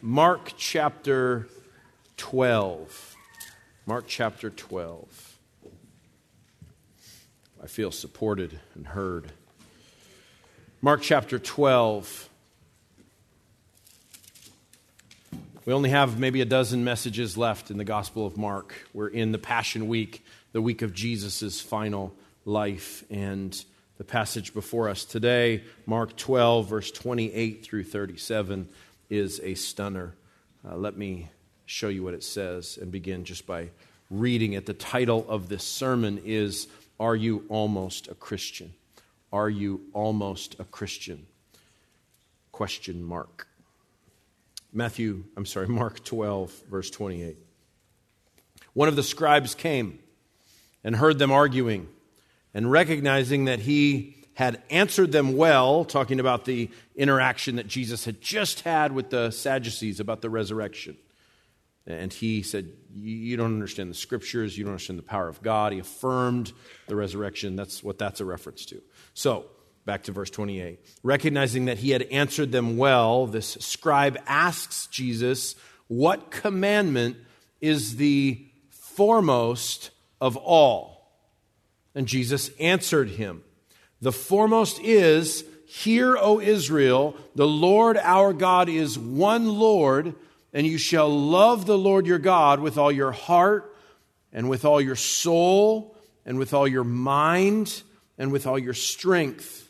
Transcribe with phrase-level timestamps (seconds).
[0.00, 1.48] Mark chapter
[2.18, 3.16] 12.
[3.84, 5.38] Mark chapter 12.
[7.60, 9.32] I feel supported and heard.
[10.80, 12.28] Mark chapter 12.
[15.64, 18.74] We only have maybe a dozen messages left in the Gospel of Mark.
[18.94, 23.02] We're in the Passion Week, the week of Jesus' final life.
[23.10, 23.64] And
[23.96, 28.68] the passage before us today, Mark 12, verse 28 through 37
[29.10, 30.14] is a stunner.
[30.66, 31.30] Uh, let me
[31.66, 33.70] show you what it says and begin just by
[34.10, 34.66] reading it.
[34.66, 36.68] The title of this sermon is
[36.98, 38.72] Are You Almost a Christian?
[39.32, 41.26] Are You Almost a Christian?
[42.52, 43.46] Question mark.
[44.72, 47.36] Matthew, I'm sorry, Mark 12, verse 28.
[48.74, 49.98] One of the scribes came
[50.84, 51.88] and heard them arguing,
[52.54, 58.20] and recognizing that he had answered them well, talking about the interaction that Jesus had
[58.20, 60.96] just had with the Sadducees about the resurrection.
[61.88, 65.72] And he said, You don't understand the scriptures, you don't understand the power of God.
[65.72, 66.52] He affirmed
[66.86, 67.56] the resurrection.
[67.56, 68.80] That's what that's a reference to.
[69.12, 69.46] So,
[69.84, 70.78] back to verse 28.
[71.02, 75.56] Recognizing that he had answered them well, this scribe asks Jesus,
[75.88, 77.16] What commandment
[77.60, 81.10] is the foremost of all?
[81.92, 83.42] And Jesus answered him.
[84.00, 90.14] The foremost is, Hear, O Israel, the Lord our God is one Lord,
[90.52, 93.76] and you shall love the Lord your God with all your heart,
[94.32, 97.82] and with all your soul, and with all your mind,
[98.16, 99.68] and with all your strength.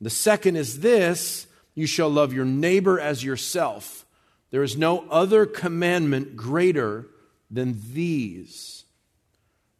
[0.00, 4.06] The second is this you shall love your neighbor as yourself.
[4.50, 7.06] There is no other commandment greater
[7.50, 8.84] than these.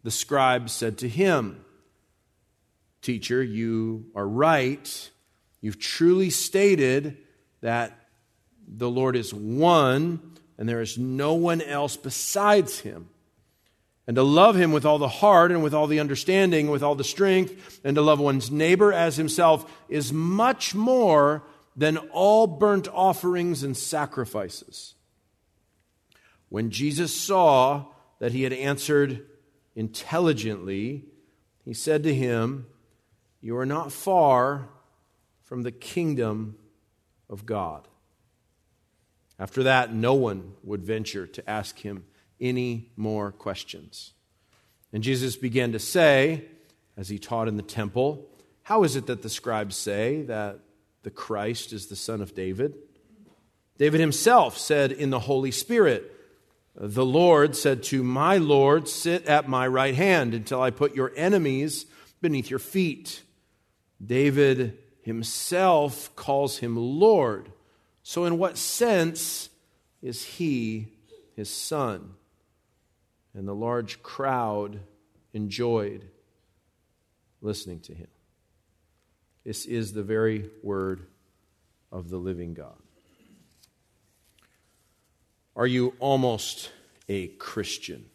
[0.02, 1.64] The scribe said to him,
[3.02, 5.10] Teacher, you are right.
[5.60, 7.18] You've truly stated
[7.60, 7.98] that
[8.66, 13.08] the Lord is one and there is no one else besides him.
[14.06, 16.94] And to love him with all the heart and with all the understanding, with all
[16.94, 21.42] the strength, and to love one's neighbor as himself is much more
[21.76, 24.94] than all burnt offerings and sacrifices.
[26.48, 27.86] When Jesus saw
[28.18, 29.24] that he had answered
[29.74, 31.04] intelligently,
[31.64, 32.66] he said to him,
[33.42, 34.68] you are not far
[35.42, 36.56] from the kingdom
[37.28, 37.86] of God.
[39.38, 42.04] After that, no one would venture to ask him
[42.40, 44.12] any more questions.
[44.92, 46.44] And Jesus began to say,
[46.96, 48.28] as he taught in the temple,
[48.62, 50.60] How is it that the scribes say that
[51.02, 52.76] the Christ is the son of David?
[53.78, 56.14] David himself said in the Holy Spirit,
[56.76, 61.12] The Lord said to my Lord, Sit at my right hand until I put your
[61.16, 61.86] enemies
[62.20, 63.22] beneath your feet.
[64.04, 67.50] David himself calls him Lord.
[68.02, 69.48] So, in what sense
[70.00, 70.88] is he
[71.36, 72.14] his son?
[73.34, 74.80] And the large crowd
[75.32, 76.08] enjoyed
[77.40, 78.08] listening to him.
[79.44, 81.06] This is the very word
[81.90, 82.76] of the living God.
[85.54, 86.70] Are you almost
[87.08, 88.06] a Christian?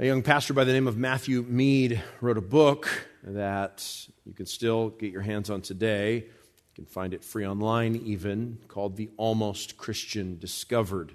[0.00, 2.88] A young pastor by the name of Matthew Mead wrote a book
[3.22, 3.86] that
[4.24, 6.14] you can still get your hands on today.
[6.14, 11.12] You can find it free online, even, called The Almost Christian Discovered.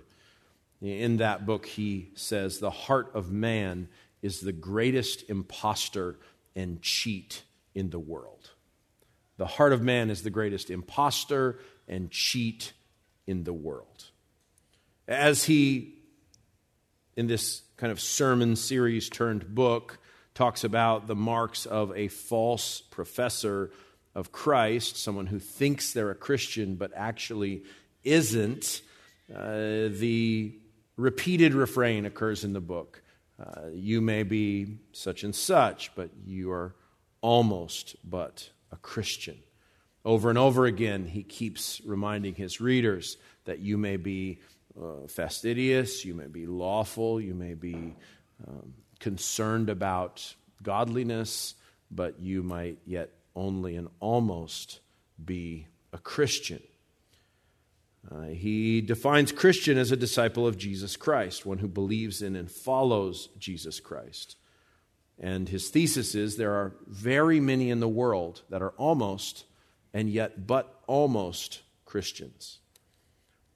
[0.84, 3.88] In that book, he says, The heart of man
[4.22, 6.20] is the greatest impostor
[6.56, 7.42] and cheat
[7.74, 8.52] in the world.
[9.38, 11.58] The heart of man is the greatest impostor
[11.88, 12.74] and cheat
[13.26, 14.12] in the world.
[15.08, 15.96] As he,
[17.16, 20.00] in this kind of sermon series turned book
[20.34, 23.72] talks about the marks of a false professor
[24.14, 27.64] of Christ, someone who thinks they're a Christian but actually
[28.04, 28.82] isn't.
[29.34, 30.58] Uh, the
[30.98, 33.02] repeated refrain occurs in the book.
[33.38, 36.76] Uh, you may be such and such, but you are
[37.22, 39.38] almost but a Christian.
[40.06, 44.40] Over and over again, he keeps reminding his readers that you may be
[44.82, 47.96] uh, fastidious, you may be lawful, you may be
[48.48, 51.56] um, concerned about godliness,
[51.92, 54.80] but you might yet only and almost
[55.24, 56.62] be a Christian.
[58.12, 62.52] Uh, he defines Christian as a disciple of Jesus Christ, one who believes in and
[62.52, 64.36] follows Jesus Christ.
[65.20, 69.46] And his thesis is there are very many in the world that are almost
[69.94, 72.60] and yet but almost Christians.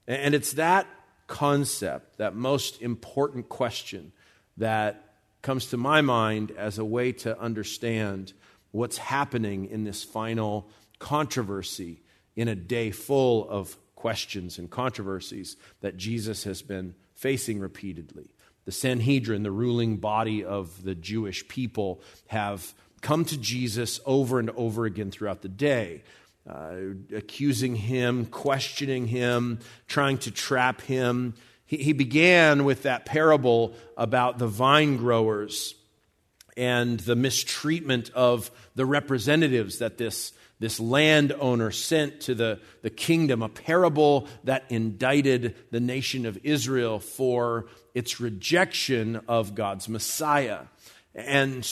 [0.06, 0.86] And it's that
[1.30, 4.12] concept, that most important question
[4.56, 8.32] that comes to my mind as a way to understand
[8.72, 10.68] what's happening in this final
[10.98, 12.02] controversy
[12.34, 18.34] in a day full of questions and controversies that Jesus has been facing repeatedly.
[18.64, 24.50] The Sanhedrin, the ruling body of the Jewish people, have come to Jesus over and
[24.50, 26.02] over again throughout the day,
[26.48, 26.74] uh,
[27.14, 31.34] accusing him, questioning him, trying to trap him.
[31.66, 35.74] He, he began with that parable about the vine growers
[36.56, 43.42] and the mistreatment of the representatives that this, this landowner sent to the, the kingdom,
[43.42, 50.62] a parable that indicted the nation of Israel for its rejection of God's Messiah.
[51.14, 51.66] And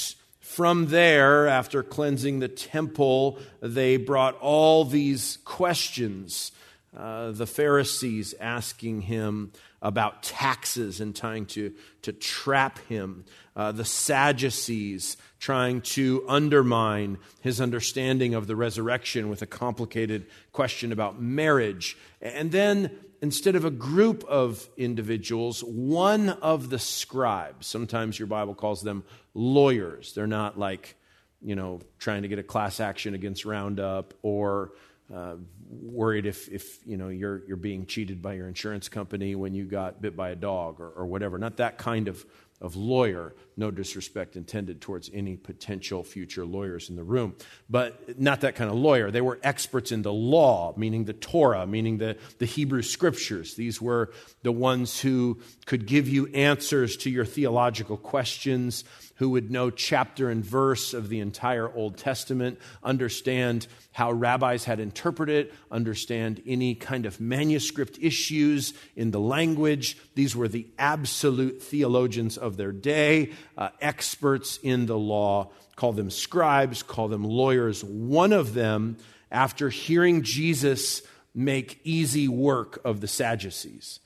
[0.48, 6.52] from there, after cleansing the temple, they brought all these questions.
[6.96, 9.52] Uh, the Pharisees asking him
[9.82, 13.26] about taxes and trying to, to trap him.
[13.54, 20.92] Uh, the Sadducees trying to undermine his understanding of the resurrection with a complicated question
[20.92, 21.94] about marriage.
[22.22, 28.54] And then instead of a group of individuals, one of the scribes, sometimes your Bible
[28.54, 29.04] calls them
[29.34, 30.12] lawyers.
[30.14, 30.96] They're not like,
[31.42, 34.72] you know, trying to get a class action against Roundup or
[35.14, 35.36] uh,
[35.70, 39.64] worried if, if you know, you're, you're being cheated by your insurance company when you
[39.64, 41.38] got bit by a dog or, or whatever.
[41.38, 42.24] Not that kind of
[42.60, 47.36] of lawyer, no disrespect intended towards any potential future lawyers in the room,
[47.70, 49.10] but not that kind of lawyer.
[49.10, 53.54] They were experts in the law, meaning the Torah, meaning the, the Hebrew scriptures.
[53.54, 54.12] These were
[54.42, 58.84] the ones who could give you answers to your theological questions,
[59.18, 64.78] who would know chapter and verse of the entire Old Testament, understand how rabbis had
[64.78, 69.98] interpreted it, understand any kind of manuscript issues in the language.
[70.14, 75.50] These were the absolute theologians of their day, uh, experts in the law.
[75.74, 77.82] Call them scribes, call them lawyers.
[77.82, 78.98] One of them,
[79.32, 81.02] after hearing Jesus
[81.34, 83.98] make easy work of the Sadducees,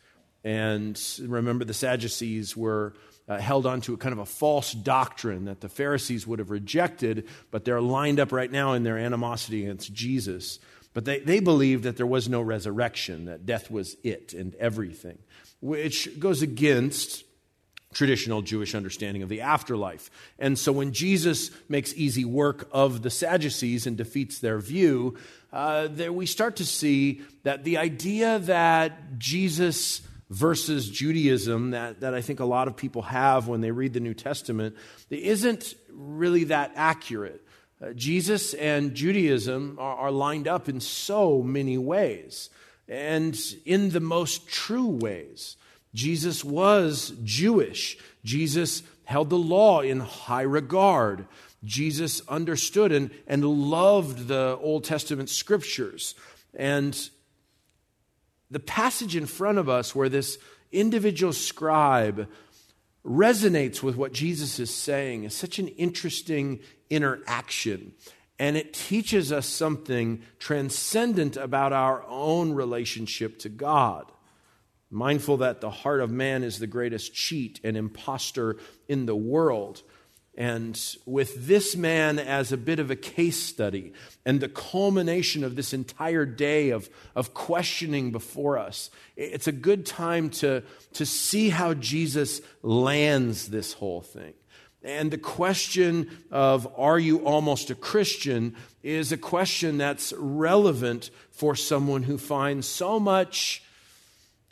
[0.44, 2.94] and remember, the Sadducees were
[3.28, 7.28] uh, held onto a kind of a false doctrine that the Pharisees would have rejected,
[7.50, 10.58] but they're lined up right now in their animosity against Jesus.
[10.94, 15.18] But they, they believed that there was no resurrection, that death was it and everything,
[15.60, 17.24] which goes against
[17.94, 20.10] traditional Jewish understanding of the afterlife.
[20.38, 25.16] And so when Jesus makes easy work of the Sadducees and defeats their view,
[25.52, 30.00] uh, there we start to see that the idea that Jesus
[30.32, 34.00] versus Judaism that, that I think a lot of people have when they read the
[34.00, 34.76] New Testament
[35.10, 37.46] isn't really that accurate.
[37.82, 42.48] Uh, Jesus and Judaism are, are lined up in so many ways,
[42.88, 45.56] and in the most true ways.
[45.94, 47.98] Jesus was Jewish.
[48.24, 51.26] Jesus held the law in high regard.
[51.62, 56.14] Jesus understood and, and loved the Old Testament scriptures.
[56.54, 56.98] And
[58.52, 60.38] the passage in front of us where this
[60.70, 62.28] individual scribe
[63.04, 66.60] resonates with what Jesus is saying is such an interesting
[66.90, 67.92] interaction.
[68.38, 74.12] And it teaches us something transcendent about our own relationship to God.
[74.90, 79.82] Mindful that the heart of man is the greatest cheat and impostor in the world.
[80.34, 83.92] And with this man as a bit of a case study
[84.24, 89.84] and the culmination of this entire day of, of questioning before us, it's a good
[89.84, 90.62] time to,
[90.94, 94.32] to see how Jesus lands this whole thing.
[94.82, 101.54] And the question of, are you almost a Christian, is a question that's relevant for
[101.54, 103.62] someone who finds so much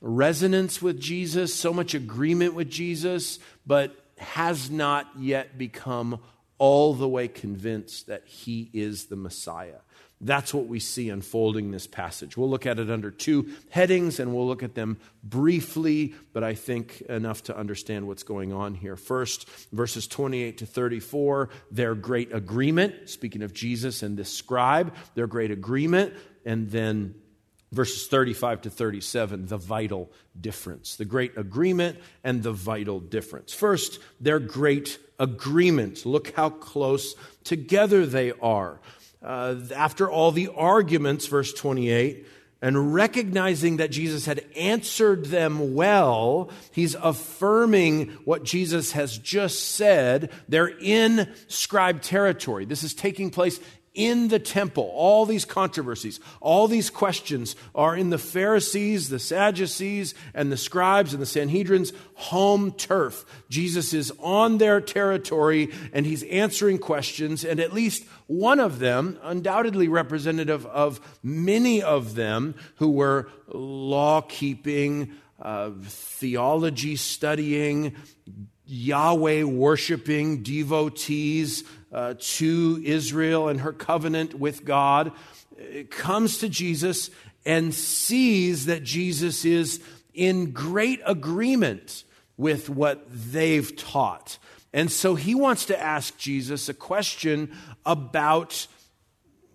[0.02, 6.20] resonance with Jesus, so much agreement with Jesus, but has not yet become
[6.58, 9.78] all the way convinced that he is the Messiah.
[10.22, 12.36] That's what we see unfolding this passage.
[12.36, 16.54] We'll look at it under two headings and we'll look at them briefly, but I
[16.54, 18.96] think enough to understand what's going on here.
[18.96, 25.26] First, verses 28 to 34, their great agreement, speaking of Jesus and this scribe, their
[25.26, 26.12] great agreement,
[26.44, 27.14] and then
[27.72, 33.52] verses 35 to 37, the vital difference, the great agreement and the vital difference.
[33.52, 36.04] First, their great agreement.
[36.04, 38.80] Look how close together they are.
[39.22, 42.26] Uh, after all the arguments, verse 28,
[42.62, 50.30] and recognizing that Jesus had answered them well, he's affirming what Jesus has just said.
[50.48, 52.66] They're in scribe territory.
[52.66, 53.60] This is taking place
[54.00, 60.14] in the temple, all these controversies, all these questions are in the Pharisees, the Sadducees,
[60.32, 63.26] and the scribes and the Sanhedrin's home turf.
[63.50, 69.18] Jesus is on their territory and he's answering questions, and at least one of them,
[69.22, 77.94] undoubtedly representative of many of them who were law keeping, uh, theology studying,
[78.64, 85.12] Yahweh worshiping devotees uh, to Israel and her covenant with God,
[85.90, 87.10] comes to Jesus
[87.44, 89.80] and sees that Jesus is
[90.14, 92.04] in great agreement
[92.36, 94.38] with what they've taught.
[94.72, 98.66] And so he wants to ask Jesus a question about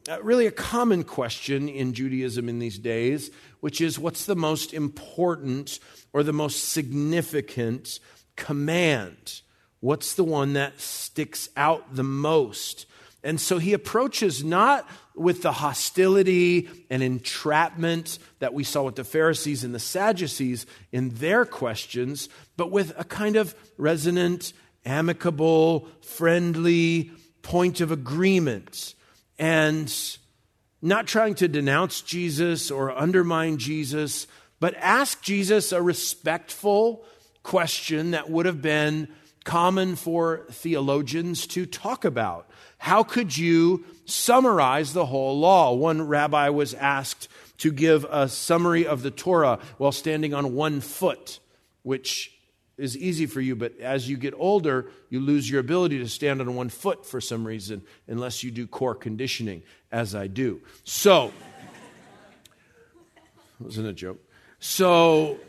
[0.08, 4.74] uh, really a common question in Judaism in these days, which is what's the most
[4.74, 5.80] important
[6.14, 8.00] or the most significant
[8.36, 9.42] command?
[9.86, 12.88] What's the one that sticks out the most?
[13.24, 19.04] And so he approaches not with the hostility and entrapment that we saw with the
[19.04, 24.54] Pharisees and the Sadducees in their questions, but with a kind of resonant,
[24.88, 27.12] amicable, friendly
[27.44, 28.96] point of agreement.
[29.38, 29.94] And
[30.82, 34.26] not trying to denounce Jesus or undermine Jesus,
[34.60, 37.06] but ask Jesus a respectful,
[37.44, 39.08] question that would have been
[39.46, 42.50] common for theologians to talk about.
[42.78, 45.74] How could you summarize the whole law?
[45.74, 50.82] One rabbi was asked to give a summary of the Torah while standing on one
[50.82, 51.40] foot,
[51.84, 52.34] which
[52.78, 56.42] is easy for you, but as you get older, you lose your ability to stand
[56.42, 60.60] on one foot for some reason, unless you do core conditioning, as I do.
[60.84, 61.32] So,
[63.60, 64.20] wasn't a joke.
[64.60, 65.40] So,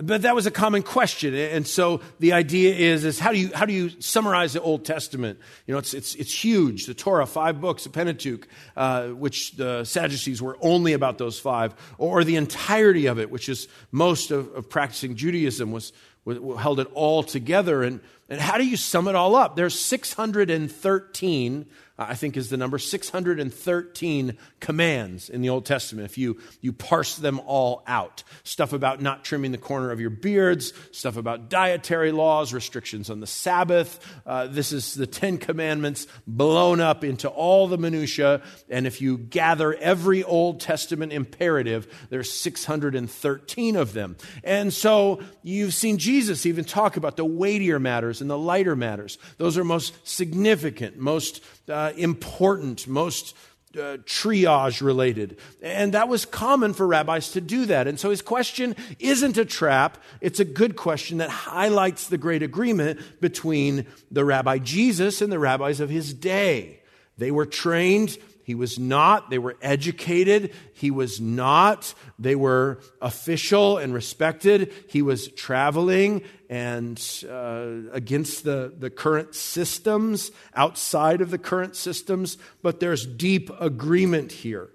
[0.00, 1.34] but that was a common question.
[1.34, 4.84] And so the idea is, is how do you, how do you summarize the Old
[4.84, 5.40] Testament?
[5.66, 6.86] You know, it's, it's, it's huge.
[6.86, 11.74] The Torah, five books, the Pentateuch, uh, which the Sadducees were only about those five,
[11.98, 15.92] or the entirety of it, which is most of, of practicing Judaism was,
[16.24, 17.82] was, held it all together.
[17.82, 19.56] And, and how do you sum it all up?
[19.56, 21.66] There's 613
[21.98, 27.16] I think is the number 613 commands in the Old Testament if you, you parse
[27.16, 28.22] them all out.
[28.44, 33.18] Stuff about not trimming the corner of your beards, stuff about dietary laws, restrictions on
[33.18, 33.98] the Sabbath.
[34.24, 38.42] Uh, this is the Ten Commandments blown up into all the minutiae.
[38.70, 44.16] And if you gather every Old Testament imperative, there's 613 of them.
[44.44, 49.18] And so you've seen Jesus even talk about the weightier matters and the lighter matters.
[49.38, 53.34] Those are most significant, most uh, important, most
[53.74, 55.38] uh, triage related.
[55.62, 57.86] And that was common for rabbis to do that.
[57.86, 62.42] And so his question isn't a trap, it's a good question that highlights the great
[62.42, 66.80] agreement between the rabbi Jesus and the rabbis of his day.
[67.18, 68.16] They were trained
[68.48, 69.28] he was not.
[69.28, 70.54] They were educated.
[70.72, 71.92] He was not.
[72.18, 74.72] They were official and respected.
[74.88, 82.38] He was traveling and uh, against the, the current systems, outside of the current systems,
[82.62, 84.70] but there's deep agreement here.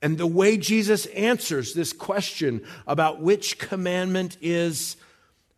[0.00, 4.96] And the way Jesus answers this question about which commandment is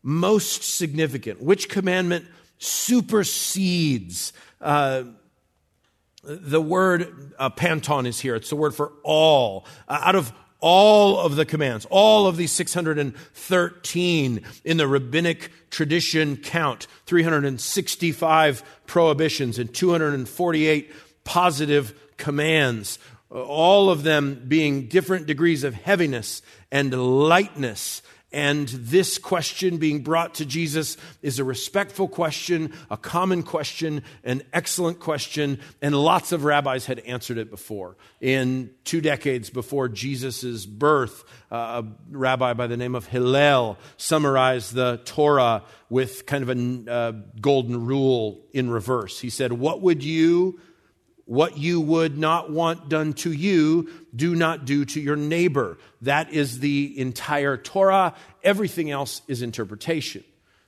[0.02, 2.24] most significant, which commandment
[2.58, 4.32] supersedes.
[4.60, 5.04] Uh,
[6.26, 8.34] the word uh, panton is here.
[8.34, 9.64] It's the word for all.
[9.88, 16.36] Uh, out of all of the commands, all of these 613 in the rabbinic tradition
[16.36, 20.92] count, 365 prohibitions and 248
[21.24, 22.98] positive commands,
[23.30, 26.42] uh, all of them being different degrees of heaviness
[26.72, 28.02] and lightness
[28.36, 34.42] and this question being brought to Jesus is a respectful question, a common question, an
[34.52, 37.96] excellent question, and lots of rabbis had answered it before.
[38.20, 44.74] In two decades before Jesus' birth, uh, a rabbi by the name of Hillel summarized
[44.74, 49.18] the Torah with kind of a uh, golden rule in reverse.
[49.18, 50.60] He said, What would you
[51.26, 55.76] what you would not want done to you, do not do to your neighbor.
[56.02, 58.14] That is the entire Torah.
[58.42, 60.24] Everything else is interpretation.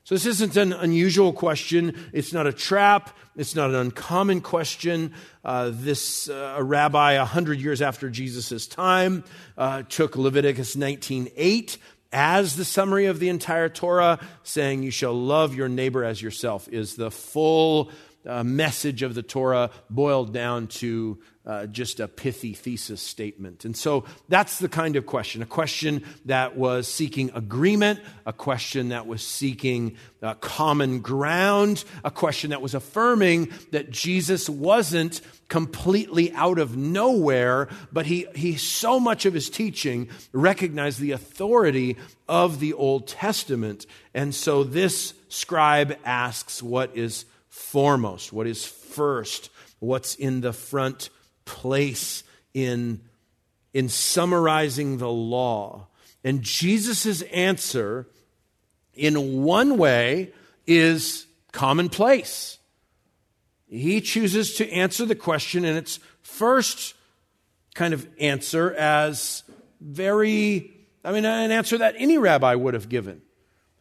[0.09, 1.95] So this isn't an unusual question.
[2.13, 3.17] It's not a trap.
[3.37, 5.13] It's not an uncommon question.
[5.45, 9.23] Uh, this uh, a rabbi a hundred years after Jesus' time
[9.59, 11.77] uh, took Leviticus 19:8
[12.11, 16.69] as the summary of the entire Torah, saying, "You shall love your neighbor as yourself,"
[16.69, 17.91] is the full
[18.29, 21.19] uh, message of the Torah boiled down to
[21.49, 23.65] uh, just a pithy thesis statement.
[23.65, 28.91] And so that's the kind of question a question that was seeking agreement, a question
[28.91, 36.31] that was seeking uh, common ground, a question that was affirming that Jesus wasn't completely
[36.33, 41.97] out of nowhere, but he, he so much of his teaching recognized the authority
[42.29, 43.87] of the Old Testament.
[44.13, 47.25] And so this scribe asks what is
[47.59, 49.51] foremost, what is first,
[49.81, 51.11] what's in the front
[51.45, 52.23] place
[52.55, 53.01] in,
[53.75, 55.89] in summarizing the law.
[56.25, 58.09] And Jesus' answer,
[58.95, 60.33] in one way,
[60.67, 62.59] is commonplace.
[63.69, 66.95] He chooses to answer the question in its first
[67.75, 69.43] kind of answer as
[69.81, 70.73] very,
[71.05, 73.21] I mean, an answer that any rabbi would have given.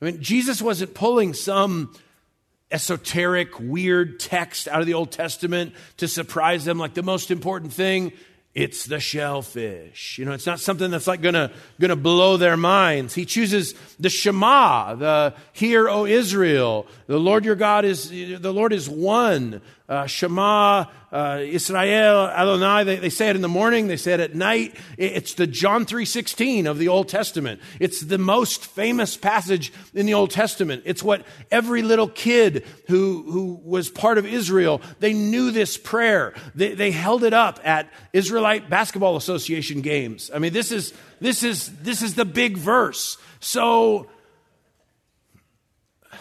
[0.02, 1.96] I mean, Jesus wasn't pulling some
[2.72, 6.78] esoteric, weird text out of the Old Testament to surprise them.
[6.78, 8.12] Like the most important thing,
[8.54, 10.18] it's the shellfish.
[10.18, 13.14] You know, it's not something that's like gonna, gonna blow their minds.
[13.14, 16.88] He chooses the Shema, the Hear, O Israel.
[17.06, 22.84] The Lord your God is, the Lord is one uh, Shema, uh, Israel, Adonai.
[22.84, 23.88] They, they, say it in the morning.
[23.88, 24.76] They say it at night.
[24.98, 27.62] It's the John 3.16 of the Old Testament.
[27.80, 30.84] It's the most famous passage in the Old Testament.
[30.86, 36.34] It's what every little kid who, who was part of Israel, they knew this prayer.
[36.54, 40.30] They, they held it up at Israelite Basketball Association games.
[40.34, 43.18] I mean, this is, this is, this is the big verse.
[43.40, 44.08] So,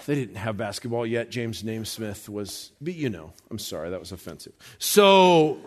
[0.06, 1.30] they didn't have basketball yet.
[1.30, 4.52] James Naismith was, but you know, I'm sorry, that was offensive.
[4.78, 5.58] So,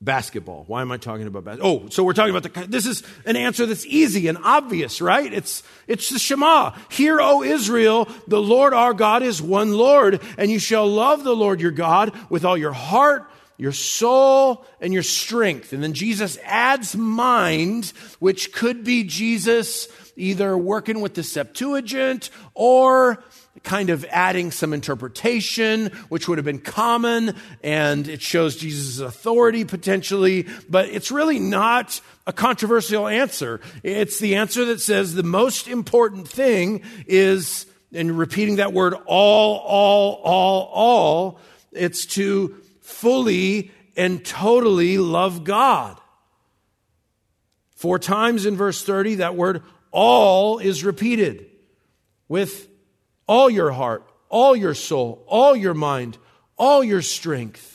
[0.00, 0.64] basketball.
[0.66, 1.82] Why am I talking about basketball?
[1.86, 5.32] Oh, so we're talking about the, this is an answer that's easy and obvious, right?
[5.32, 6.72] It's, it's the Shema.
[6.90, 11.34] Hear, O Israel, the Lord our God is one Lord, and you shall love the
[11.34, 15.72] Lord your God with all your heart, your soul, and your strength.
[15.72, 23.22] And then Jesus adds mind, which could be Jesus either working with the Septuagint or
[23.62, 29.64] kind of adding some interpretation, which would have been common, and it shows Jesus' authority
[29.64, 33.60] potentially, but it's really not a controversial answer.
[33.82, 39.58] It's the answer that says the most important thing is, and repeating that word all,
[39.58, 41.40] all, all, all,
[41.72, 45.98] it's to fully and totally love God.
[47.76, 49.62] Four times in verse 30, that word
[49.94, 51.46] all is repeated
[52.28, 52.68] with
[53.28, 56.18] all your heart, all your soul, all your mind,
[56.58, 57.70] all your strength.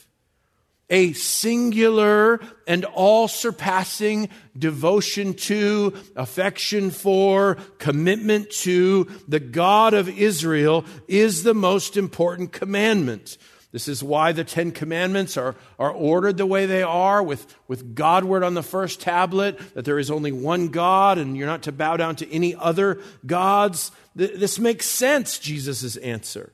[0.90, 10.84] A singular and all surpassing devotion to, affection for, commitment to the God of Israel
[11.08, 13.38] is the most important commandment.
[13.72, 17.94] This is why the Ten Commandments are, are ordered the way they are, with, with
[17.94, 21.72] Godward on the first tablet, that there is only one God and you're not to
[21.72, 23.92] bow down to any other gods.
[24.16, 26.52] This makes sense, Jesus' answer.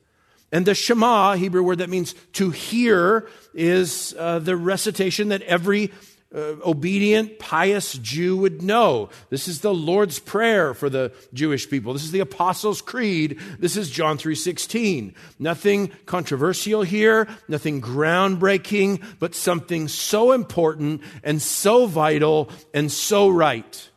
[0.52, 5.92] And the Shema, Hebrew word that means to hear, is uh, the recitation that every
[6.34, 9.10] uh, obedient, pious Jew would know.
[9.30, 11.94] This is the Lord's Prayer for the Jewish people.
[11.94, 13.40] This is the Apostles' Creed.
[13.60, 15.14] This is John 3.16.
[15.40, 23.90] Nothing controversial here, nothing groundbreaking, but something so important and so vital and so right.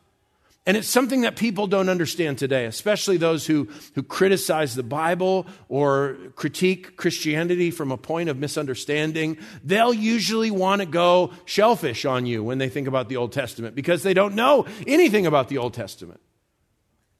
[0.69, 5.47] And it's something that people don't understand today, especially those who, who criticize the Bible
[5.67, 9.39] or critique Christianity from a point of misunderstanding.
[9.63, 13.73] They'll usually want to go shellfish on you when they think about the Old Testament
[13.73, 16.19] because they don't know anything about the Old Testament.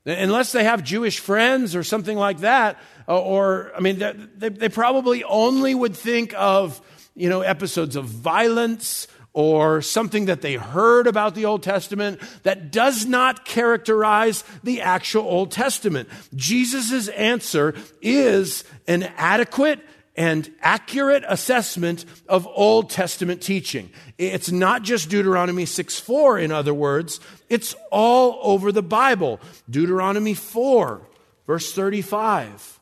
[0.06, 4.70] Unless they have Jewish friends or something like that, uh, or, I mean, they, they
[4.70, 6.80] probably only would think of,
[7.16, 12.72] you know, episodes of violence or something that they heard about the Old Testament that
[12.72, 16.10] does not characterize the actual Old Testament.
[16.36, 19.80] Jesus' answer is an adequate
[20.16, 23.90] and accurate assessment of Old Testament teaching.
[24.18, 29.40] It's not just Deuteronomy 6 4, in other words, it's all over the Bible.
[29.70, 31.02] Deuteronomy 4,
[31.48, 32.80] verse 35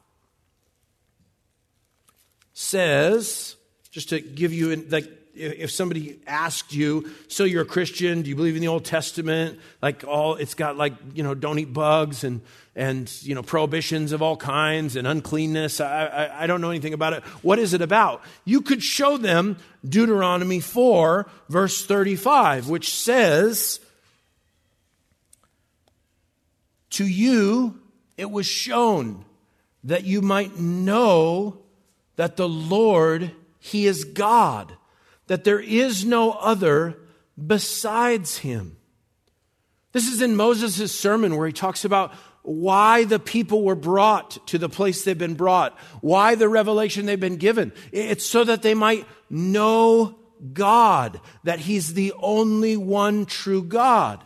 [2.53, 3.55] says,
[3.91, 8.35] just to give you like if somebody asked you, so you're a Christian, do you
[8.35, 9.59] believe in the Old Testament?
[9.81, 12.41] Like all, it's got like, you know, don't eat bugs and,
[12.75, 15.79] and, you know, prohibitions of all kinds and uncleanness.
[15.81, 17.23] I, I, I don't know anything about it.
[17.43, 18.21] What is it about?
[18.45, 23.79] You could show them Deuteronomy 4, verse 35, which says,
[26.91, 27.79] To you
[28.17, 29.25] it was shown
[29.83, 31.59] that you might know
[32.15, 34.76] that the Lord, He is God,
[35.27, 36.97] that there is no other
[37.45, 38.77] besides Him.
[39.91, 42.13] This is in Moses' sermon where he talks about
[42.43, 47.19] why the people were brought to the place they've been brought, why the revelation they've
[47.19, 47.73] been given.
[47.91, 50.17] It's so that they might know
[50.53, 54.23] God, that He's the only one true God.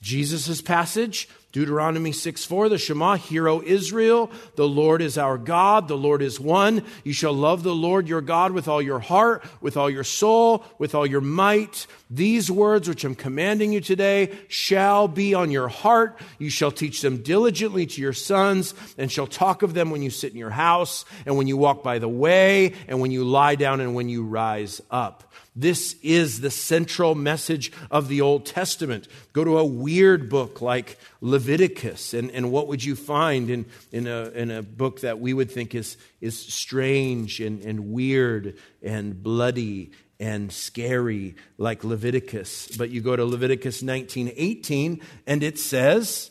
[0.00, 5.88] Jesus' passage Deuteronomy 6 4, the Shema, Hear, O Israel, the Lord is our God,
[5.88, 6.84] the Lord is one.
[7.02, 10.66] You shall love the Lord your God with all your heart, with all your soul,
[10.78, 11.86] with all your might.
[12.10, 16.20] These words which I'm commanding you today shall be on your heart.
[16.38, 20.10] You shall teach them diligently to your sons, and shall talk of them when you
[20.10, 23.54] sit in your house, and when you walk by the way, and when you lie
[23.54, 25.25] down, and when you rise up.
[25.58, 29.08] This is the central message of the Old Testament.
[29.32, 34.06] Go to a weird book like Leviticus, and, and what would you find in, in,
[34.06, 39.22] a, in a book that we would think is, is strange and, and weird and
[39.22, 42.76] bloody and scary like Leviticus?
[42.76, 46.30] But you go to Leviticus 19 18, and it says,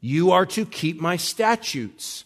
[0.00, 2.24] You are to keep my statutes.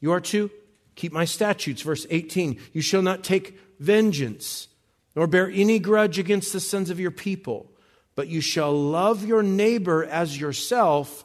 [0.00, 0.50] You are to
[0.96, 1.82] keep my statutes.
[1.82, 4.68] Verse 18, You shall not take vengeance,
[5.14, 7.70] nor bear any grudge against the sons of your people,
[8.14, 11.24] but you shall love your neighbor as yourself.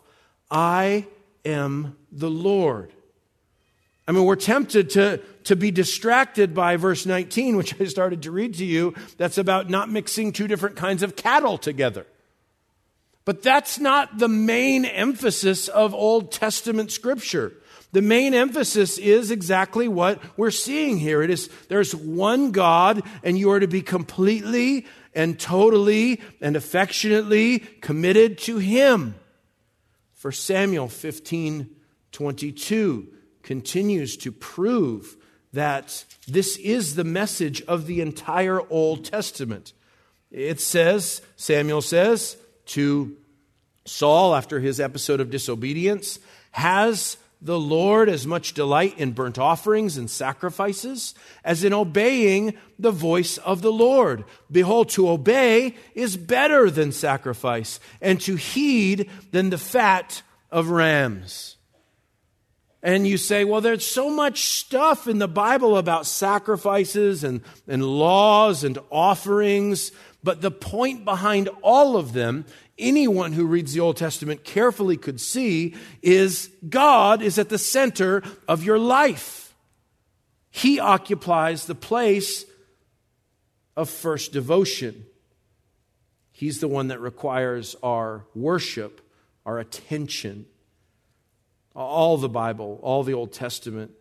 [0.49, 1.07] I
[1.45, 2.91] am the Lord.
[4.07, 8.31] I mean, we're tempted to, to be distracted by verse 19, which I started to
[8.31, 12.05] read to you, that's about not mixing two different kinds of cattle together.
[13.23, 17.53] But that's not the main emphasis of Old Testament scripture.
[17.91, 21.21] The main emphasis is exactly what we're seeing here.
[21.21, 27.59] It is there's one God, and you are to be completely and totally and affectionately
[27.59, 29.15] committed to Him.
[30.13, 31.75] For Samuel 15
[32.11, 33.07] 22
[33.41, 35.15] continues to prove
[35.53, 39.73] that this is the message of the entire Old Testament.
[40.29, 43.17] It says, Samuel says to
[43.85, 46.19] Saul after his episode of disobedience,
[46.51, 52.91] has the Lord as much delight in burnt offerings and sacrifices as in obeying the
[52.91, 54.23] voice of the Lord.
[54.51, 61.57] Behold, to obey is better than sacrifice, and to heed than the fat of rams.
[62.83, 67.83] And you say, well, there's so much stuff in the Bible about sacrifices and, and
[67.83, 69.91] laws and offerings,
[70.23, 72.45] but the point behind all of them
[72.81, 78.23] anyone who reads the Old Testament carefully could see is God is at the center
[78.47, 79.53] of your life.
[80.49, 82.45] He occupies the place
[83.77, 85.05] of first devotion.
[86.31, 88.99] He's the one that requires our worship,
[89.45, 90.45] our attention.
[91.73, 93.91] All the Bible, all the Old Testament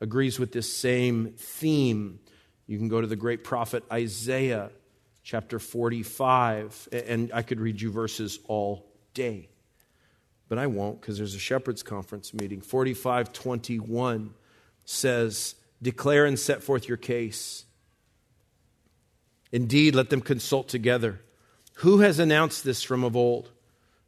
[0.00, 2.20] agrees with this same theme.
[2.66, 4.70] You can go to the great prophet Isaiah
[5.28, 6.88] chapter 45.
[7.06, 9.50] And I could read you verses all day,
[10.48, 12.62] but I won't because there's a shepherd's conference meeting.
[12.62, 14.32] 4521
[14.86, 17.66] says, Declare and set forth your case.
[19.52, 21.20] Indeed, let them consult together.
[21.74, 23.50] Who has announced this from of old?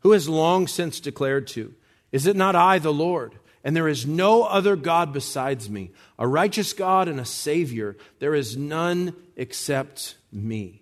[0.00, 1.74] Who has long since declared to?
[2.12, 3.38] Is it not I, the Lord?
[3.62, 7.98] And there is no other God besides me, a righteous God and a Savior.
[8.20, 10.79] There is none except me.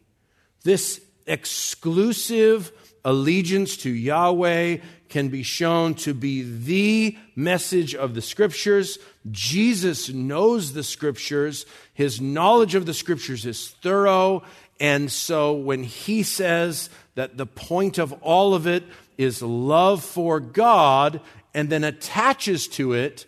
[0.64, 2.72] This exclusive
[3.04, 8.98] allegiance to Yahweh can be shown to be the message of the scriptures.
[9.30, 11.64] Jesus knows the scriptures.
[11.94, 14.42] His knowledge of the scriptures is thorough.
[14.80, 18.84] And so when he says that the point of all of it
[19.16, 21.20] is love for God
[21.54, 23.26] and then attaches to it,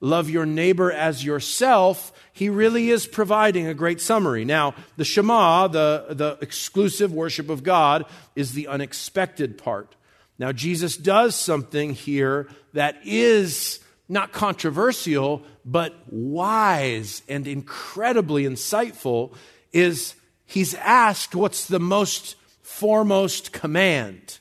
[0.00, 4.44] love your neighbor as yourself, he really is providing a great summary.
[4.44, 9.94] Now, the Shema, the, the exclusive worship of God, is the unexpected part.
[10.38, 19.34] Now, Jesus does something here that is not controversial, but wise and incredibly insightful,
[19.72, 20.14] is
[20.46, 24.38] he's asked what's the most foremost command.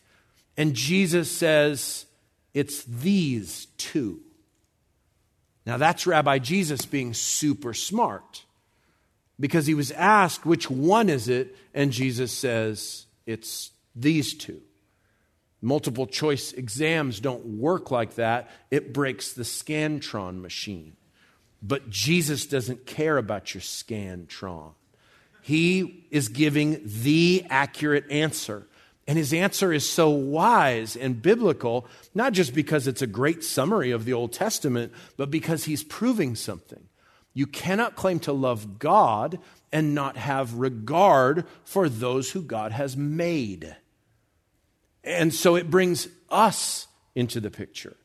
[0.55, 2.05] And Jesus says,
[2.53, 4.21] it's these two.
[5.69, 8.43] Now, that's Rabbi Jesus being super smart
[9.39, 11.55] because he was asked, which one is it?
[11.75, 14.61] And Jesus says, it's these two.
[15.61, 20.93] Multiple choice exams don't work like that, it breaks the Scantron machine.
[21.61, 24.71] But Jesus doesn't care about your Scantron.
[25.43, 28.65] He is giving the accurate answer.
[29.09, 33.89] And his answer is so wise and biblical, not just because it's a great summary
[33.89, 36.87] of the Old Testament, but because he's proving something.
[37.33, 39.39] You cannot claim to love God
[39.71, 43.75] and not have regard for those who God has made.
[45.03, 47.97] And so it brings us into the picture.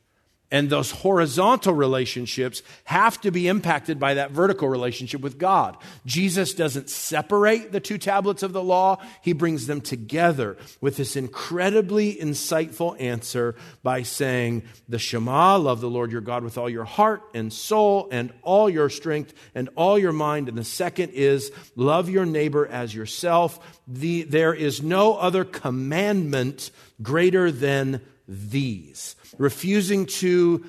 [0.51, 5.75] And those horizontal relationships have to be impacted by that vertical relationship with God.
[6.05, 11.15] Jesus doesn't separate the two tablets of the law, he brings them together with this
[11.15, 16.85] incredibly insightful answer by saying, The Shema, love the Lord your God with all your
[16.85, 20.47] heart and soul and all your strength and all your mind.
[20.47, 23.81] And the second is, love your neighbor as yourself.
[23.87, 26.69] The, there is no other commandment
[27.01, 30.65] greater than these refusing to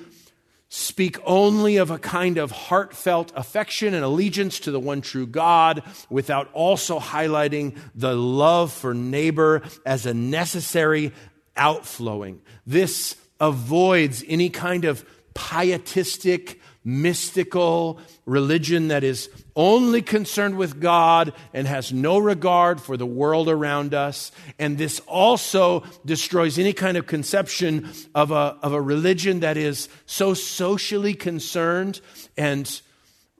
[0.69, 5.81] speak only of a kind of heartfelt affection and allegiance to the one true God
[6.09, 11.13] without also highlighting the love for neighbor as a necessary
[11.55, 12.41] outflowing.
[12.65, 21.67] This avoids any kind of pietistic mystical religion that is only concerned with God and
[21.67, 24.31] has no regard for the world around us.
[24.57, 29.89] And this also destroys any kind of conception of a, of a religion that is
[30.05, 31.99] so socially concerned
[32.37, 32.81] and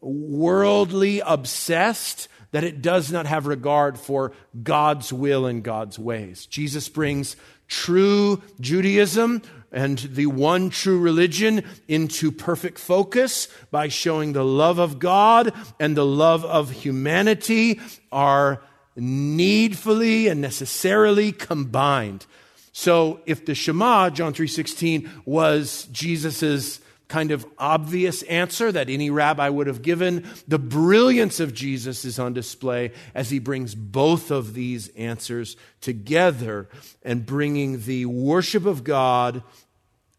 [0.02, 6.46] worldly obsessed that it does not have regard for God's will and God's ways.
[6.46, 14.45] Jesus brings true Judaism and the one true religion into perfect focus by showing the
[14.45, 17.80] love of God and the love of humanity
[18.12, 18.62] are
[18.95, 22.25] needfully and necessarily combined.
[22.71, 29.48] So if the Shema, John 3:16, was Jesus's kind of obvious answer that any rabbi
[29.48, 30.28] would have given.
[30.48, 36.67] The brilliance of Jesus is on display as he brings both of these answers together
[37.04, 39.41] and bringing the worship of God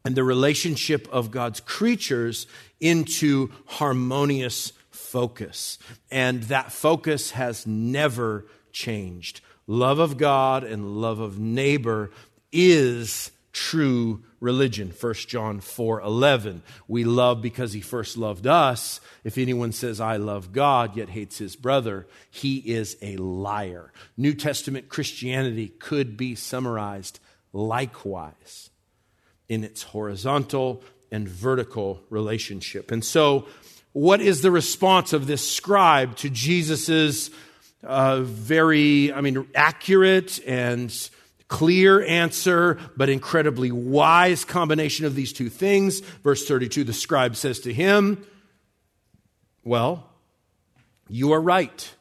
[0.05, 2.46] and the relationship of God's creatures
[2.81, 5.79] into harmonious focus.
[6.11, 9.40] And that focus has never changed.
[9.66, 12.11] Love of God and love of neighbor
[12.51, 19.01] is true religion 1 john 4 11 we love because he first loved us.
[19.24, 23.92] If anyone says i love god yet hates his brother he is a liar.
[24.16, 27.20] New testament christianity could be summarized
[27.53, 28.70] likewise
[29.48, 32.90] in its horizontal and vertical relationship.
[32.90, 33.48] And so
[33.92, 37.31] what is the response of this scribe to jesus's
[37.83, 41.11] uh, very i mean accurate and
[41.48, 46.00] clear answer, but incredibly wise combination of these two things.
[46.00, 48.24] Verse 32 the scribe says to him,
[49.64, 50.08] Well,
[51.08, 51.94] you are right.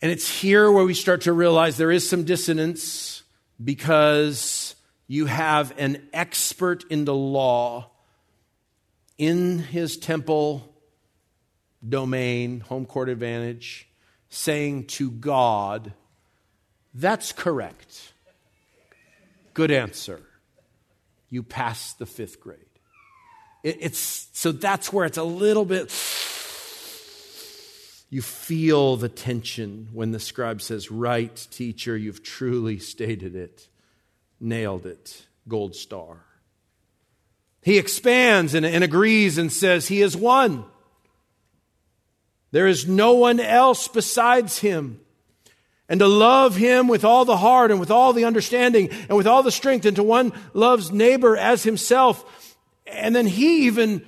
[0.00, 3.22] And it's here where we start to realize there is some dissonance
[3.62, 4.74] because
[5.06, 7.90] you have an expert in the law
[9.18, 10.74] in his temple
[11.86, 13.88] domain, home court advantage,
[14.28, 15.92] saying to God,
[16.94, 18.12] that's correct.
[19.54, 20.20] Good answer.
[21.30, 22.58] You passed the fifth grade.
[23.62, 25.90] It, it's, so that's where it's a little bit.
[28.10, 33.68] You feel the tension when the scribe says, Right, teacher, you've truly stated it,
[34.38, 36.18] nailed it, gold star.
[37.62, 40.64] He expands and, and agrees and says, He is one.
[42.50, 45.00] There is no one else besides him
[45.92, 49.26] and to love him with all the heart and with all the understanding and with
[49.26, 52.56] all the strength and to one loves neighbor as himself.
[52.86, 54.02] And then he even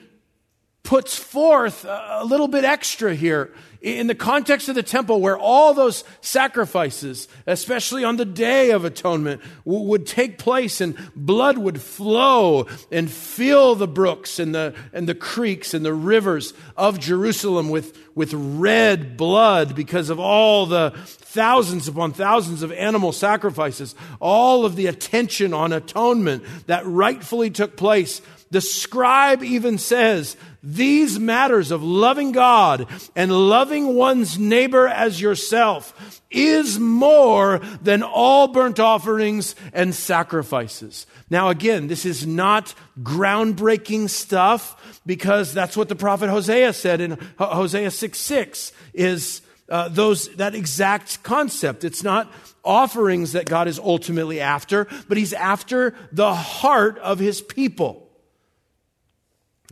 [0.84, 3.50] puts forth a little bit extra here
[3.84, 8.86] in the context of the temple where all those sacrifices, especially on the day of
[8.86, 15.06] atonement, would take place and blood would flow and fill the brooks and the, and
[15.06, 20.92] the creeks and the rivers of Jerusalem with, with red blood because of all the
[21.34, 27.76] thousands upon thousands of animal sacrifices, all of the attention on atonement that rightfully took
[27.76, 28.22] place.
[28.54, 32.86] The scribe even says these matters of loving God
[33.16, 41.04] and loving one's neighbor as yourself is more than all burnt offerings and sacrifices.
[41.28, 47.18] Now, again, this is not groundbreaking stuff because that's what the prophet Hosea said in
[47.40, 51.82] Hosea 6 6 is uh, those, that exact concept.
[51.82, 52.32] It's not
[52.64, 58.03] offerings that God is ultimately after, but He's after the heart of His people.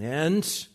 [0.01, 0.67] And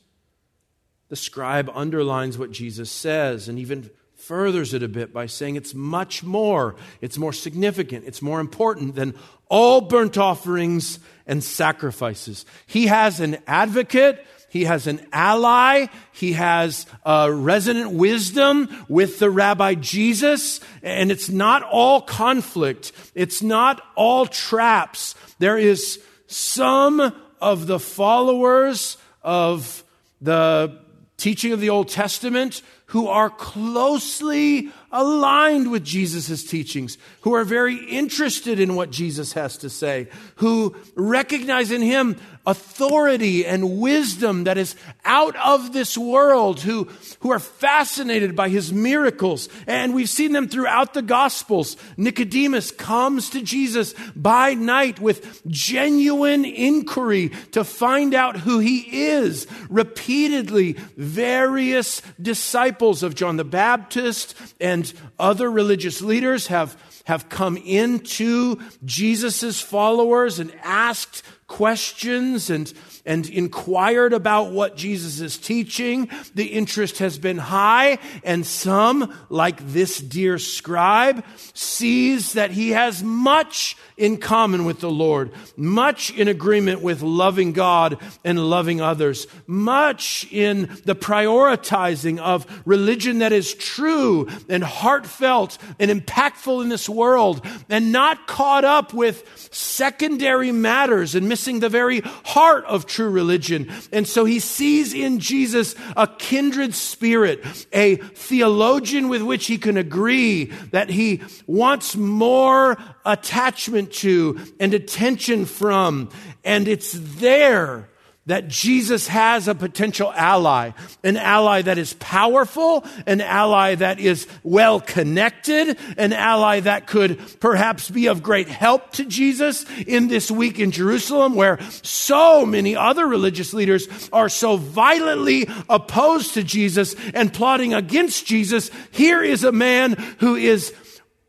[1.10, 5.74] the scribe underlines what Jesus says and even furthers it a bit by saying it's
[5.74, 9.16] much more, it's more significant, it's more important than
[9.48, 12.46] all burnt offerings and sacrifices.
[12.66, 14.26] He has an advocate.
[14.50, 21.12] He has an ally, he has uh, a resonant wisdom with the Rabbi Jesus, and
[21.12, 25.16] it's not all conflict, it's not all traps.
[25.38, 29.84] There is some of the followers of
[30.22, 30.80] the
[31.18, 37.76] teaching of the Old Testament who are closely aligned with Jesus' teachings, who are very
[37.76, 42.16] interested in what Jesus has to say, who recognize in him
[42.48, 46.88] authority and wisdom that is out of this world, who,
[47.20, 49.50] who are fascinated by his miracles.
[49.68, 51.76] And we've seen them throughout the Gospels.
[51.98, 59.46] Nicodemus comes to Jesus by night with genuine inquiry to find out who he is.
[59.70, 68.62] Repeatedly, various disciples of John the Baptist and other religious leaders have, have come into
[68.86, 72.74] Jesus' followers and asked questions and,
[73.08, 76.10] and inquired about what Jesus is teaching.
[76.36, 83.02] The interest has been high, and some, like this dear scribe, sees that he has
[83.02, 89.26] much in common with the Lord, much in agreement with loving God and loving others,
[89.48, 96.88] much in the prioritizing of religion that is true and heartfelt and impactful in this
[96.88, 103.10] world, and not caught up with secondary matters and missing the very heart of true
[103.12, 103.72] religion.
[103.92, 109.78] And so he sees in Jesus a kindred spirit, a theologian with which he can
[109.78, 116.10] agree that he wants more attachment to and attention from.
[116.44, 117.88] And it's there
[118.28, 120.72] that Jesus has a potential ally,
[121.04, 127.20] an ally that is powerful, an ally that is well connected, an ally that could
[127.40, 132.76] perhaps be of great help to Jesus in this week in Jerusalem where so many
[132.76, 138.70] other religious leaders are so violently opposed to Jesus and plotting against Jesus.
[138.92, 140.74] Here is a man who is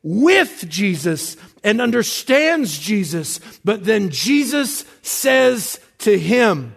[0.02, 6.74] with Jesus and understands Jesus, but then Jesus says to him,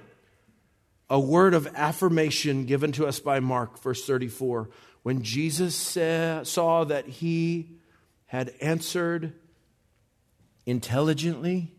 [1.12, 4.70] a word of affirmation given to us by Mark, verse 34.
[5.04, 7.76] When Jesus saw that he
[8.28, 9.34] had answered
[10.66, 11.74] intelligently,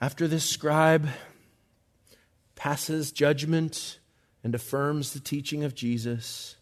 [0.00, 1.08] after this scribe
[2.56, 4.00] passes judgment
[4.42, 6.56] and affirms the teaching of Jesus,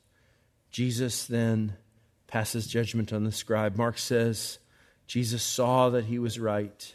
[0.71, 1.79] Jesus then
[2.27, 3.77] passes judgment on the scribe.
[3.77, 4.59] Mark says,
[5.07, 6.95] Jesus saw that he was right.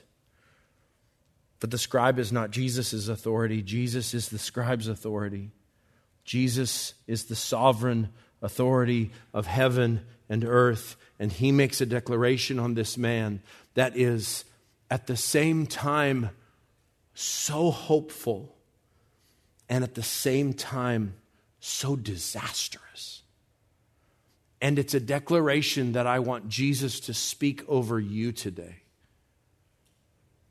[1.59, 5.51] But the scribe is not Jesus' authority, Jesus is the scribe's authority.
[6.23, 8.09] Jesus is the sovereign
[8.41, 13.41] authority of heaven and earth, and he makes a declaration on this man
[13.75, 14.43] that is
[14.91, 16.29] at the same time
[17.13, 18.55] so hopeful
[19.69, 21.15] and at the same time
[21.59, 23.23] so disastrous.
[24.61, 28.81] And it's a declaration that I want Jesus to speak over you today.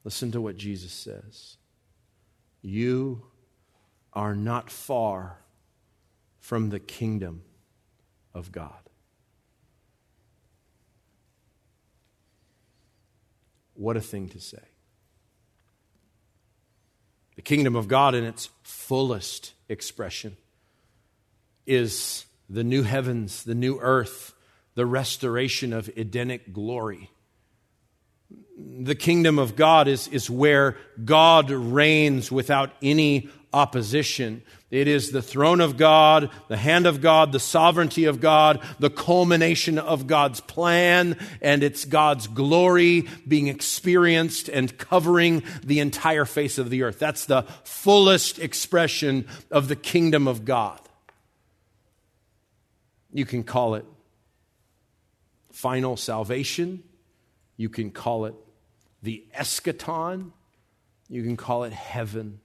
[0.07, 1.57] Listen to what Jesus says
[2.63, 3.25] You
[4.13, 5.41] are not far
[6.39, 7.43] from the kingdom
[8.33, 8.89] of God.
[13.75, 14.63] What a thing to say.
[17.35, 20.37] The kingdom of God, in its fullest expression,
[21.67, 24.35] is the new heavens, the new earth,
[24.77, 27.11] the restoration of Edenic glory.
[28.59, 34.43] The kingdom of God is, is where God reigns without any opposition.
[34.71, 38.91] It is the throne of God, the hand of God, the sovereignty of God, the
[38.91, 46.59] culmination of God's plan, and it's God's glory being experienced and covering the entire face
[46.59, 46.99] of the earth.
[46.99, 50.81] That's the fullest expression of the kingdom of God.
[53.13, 53.87] You can call it
[55.53, 56.83] final salvation.
[57.57, 58.35] You can call it
[59.03, 60.33] the eschaton.
[61.09, 62.41] You can call it heaven.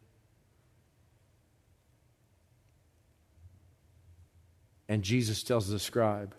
[4.88, 6.36] And Jesus tells the scribe,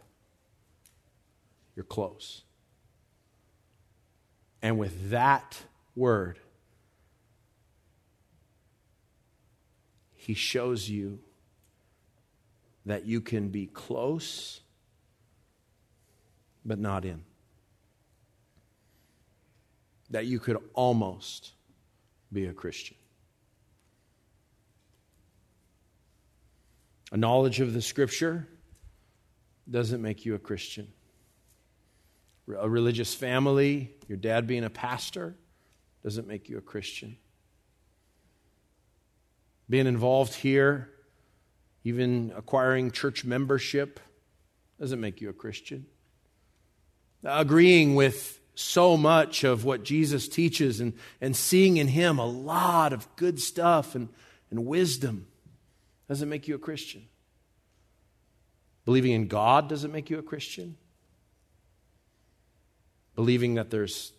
[1.74, 2.42] You're close.
[4.60, 5.58] And with that
[5.96, 6.38] word,
[10.14, 11.18] he shows you
[12.86, 14.60] that you can be close
[16.64, 17.24] but not in.
[20.12, 21.52] That you could almost
[22.32, 22.96] be a Christian.
[27.10, 28.48] A knowledge of the scripture
[29.70, 30.88] doesn't make you a Christian.
[32.58, 35.34] A religious family, your dad being a pastor,
[36.02, 37.18] doesn't make you a Christian.
[39.72, 40.90] being involved here,
[41.82, 44.00] even acquiring church membership,
[44.78, 45.86] doesn't make you a Christian.
[47.24, 52.92] Agreeing with so much of what Jesus teaches and, and seeing in him a lot
[52.92, 54.08] of good stuff and,
[54.50, 55.26] and wisdom
[56.08, 57.06] doesn't make you a Christian.
[58.84, 60.76] Believing in God doesn't make you a Christian.
[63.14, 64.12] Believing that there's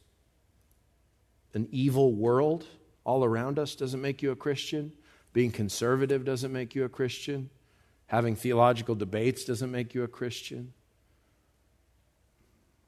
[1.53, 2.65] an evil world
[3.03, 4.93] all around us doesn't make you a Christian.
[5.33, 7.49] Being conservative doesn't make you a Christian.
[8.07, 10.73] Having theological debates doesn't make you a Christian.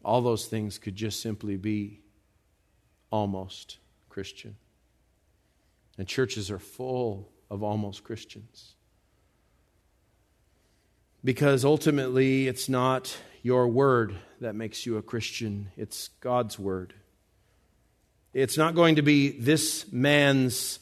[0.05, 1.99] All those things could just simply be
[3.09, 4.55] almost Christian.
[5.97, 8.75] And churches are full of almost Christians.
[11.23, 16.93] Because ultimately, it's not your word that makes you a Christian, it's God's word.
[18.31, 20.77] It's not going to be this man's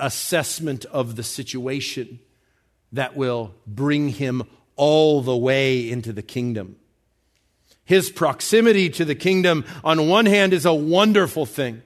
[0.00, 2.18] assessment of the situation
[2.92, 4.44] that will bring him
[4.76, 6.76] all the way into the kingdom.
[7.84, 11.82] His proximity to the kingdom, on one hand, is a wonderful thing.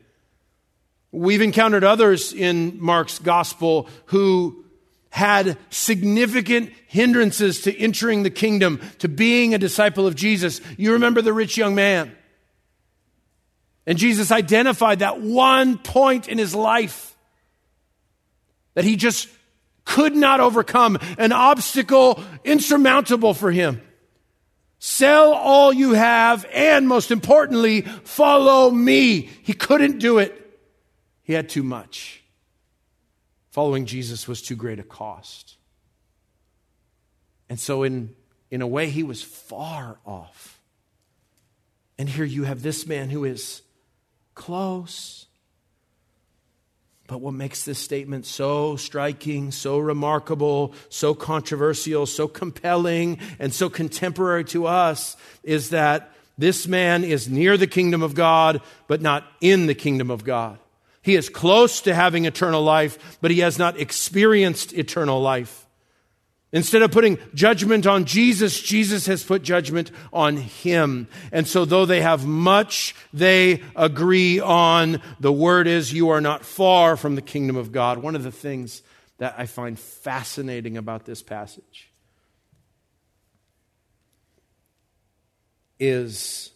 [1.10, 4.64] We've encountered others in Mark's gospel who
[5.08, 10.60] had significant hindrances to entering the kingdom, to being a disciple of Jesus.
[10.76, 12.12] You remember the rich young man.
[13.86, 17.16] And Jesus identified that one point in his life
[18.74, 19.28] that he just
[19.86, 23.80] could not overcome, an obstacle insurmountable for him.
[24.88, 29.22] Sell all you have, and most importantly, follow me.
[29.42, 30.60] He couldn't do it.
[31.24, 32.22] He had too much.
[33.50, 35.56] Following Jesus was too great a cost.
[37.48, 38.14] And so, in,
[38.48, 40.60] in a way, he was far off.
[41.98, 43.62] And here you have this man who is
[44.36, 45.25] close.
[47.06, 53.68] But what makes this statement so striking, so remarkable, so controversial, so compelling, and so
[53.68, 59.24] contemporary to us is that this man is near the kingdom of God, but not
[59.40, 60.58] in the kingdom of God.
[61.02, 65.65] He is close to having eternal life, but he has not experienced eternal life.
[66.52, 71.08] Instead of putting judgment on Jesus, Jesus has put judgment on him.
[71.32, 76.44] And so, though they have much they agree on, the word is you are not
[76.44, 77.98] far from the kingdom of God.
[77.98, 78.82] One of the things
[79.18, 81.90] that I find fascinating about this passage
[85.78, 86.52] is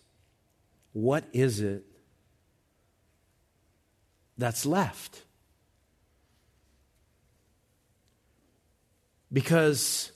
[0.92, 1.84] what is it
[4.38, 5.22] that's left.
[9.32, 10.12] Because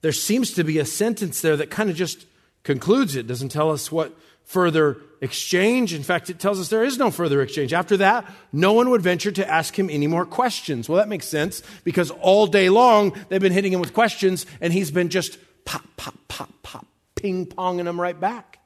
[0.00, 2.26] there seems to be a sentence there that kind of just
[2.62, 5.92] concludes it, doesn't tell us what further exchange.
[5.92, 7.72] In fact, it tells us there is no further exchange.
[7.72, 10.88] After that, no one would venture to ask him any more questions.
[10.88, 14.72] Well, that makes sense because all day long they've been hitting him with questions and
[14.72, 18.58] he's been just pop, pop, pop, pop, ping ponging them right back.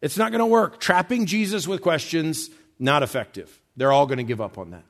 [0.00, 0.80] It's not going to work.
[0.80, 3.60] Trapping Jesus with questions, not effective.
[3.76, 4.84] They're all going to give up on that.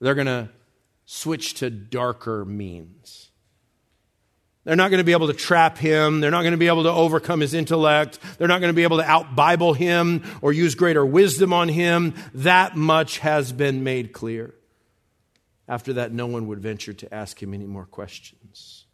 [0.00, 0.48] They're going to
[1.10, 3.30] switch to darker means.
[4.64, 6.20] They're not going to be able to trap him.
[6.20, 8.18] They're not going to be able to overcome his intellect.
[8.36, 11.70] They're not going to be able to out Bible him or use greater wisdom on
[11.70, 12.12] him.
[12.34, 14.54] That much has been made clear.
[15.66, 18.84] After that, no one would venture to ask him any more questions.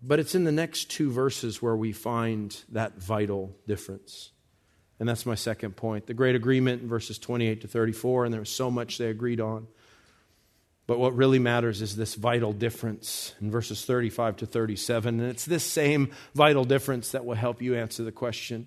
[0.00, 4.30] But it's in the next two verses where we find that vital difference.
[5.00, 6.06] And that's my second point.
[6.06, 9.40] The great agreement in verses 28 to 34, and there was so much they agreed
[9.40, 9.66] on.
[10.86, 15.20] But what really matters is this vital difference in verses 35 to 37.
[15.20, 18.66] And it's this same vital difference that will help you answer the question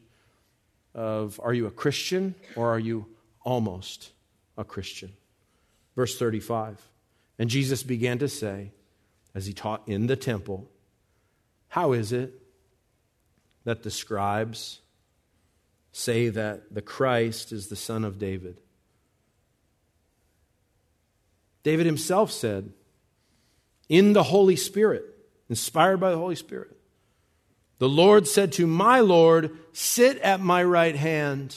[0.95, 3.05] of are you a Christian or are you
[3.43, 4.11] almost
[4.57, 5.13] a Christian?
[5.95, 6.81] Verse 35.
[7.37, 8.71] And Jesus began to say,
[9.35, 10.71] as he taught in the temple,
[11.67, 12.33] How is it
[13.63, 14.79] that the scribes
[15.97, 18.61] say that the Christ is the son of David.
[21.63, 22.71] David himself said,
[23.89, 25.03] in the Holy Spirit,
[25.49, 26.75] inspired by the Holy Spirit,
[27.79, 31.55] the Lord said to my Lord, Sit at my right hand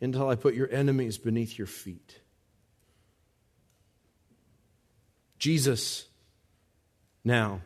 [0.00, 2.20] until I put your enemies beneath your feet.
[5.38, 6.06] Jesus,
[7.24, 7.62] now,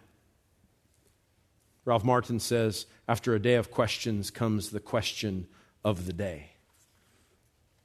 [1.85, 5.47] Ralph Martin says, after a day of questions comes the question
[5.85, 6.53] of the day.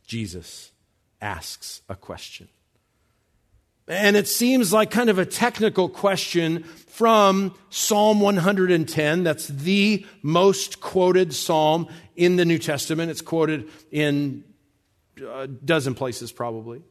[0.06, 0.72] Jesus
[1.22, 2.48] asks a question.
[3.90, 9.24] And it seems like kind of a technical question from Psalm 110.
[9.24, 13.10] That's the most quoted psalm in the New Testament.
[13.10, 14.44] It's quoted in
[15.28, 16.84] a dozen places, probably.